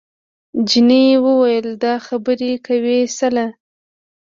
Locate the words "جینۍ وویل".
0.67-1.67